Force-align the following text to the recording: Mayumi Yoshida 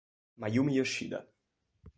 Mayumi 0.37 0.73
Yoshida 0.81 1.19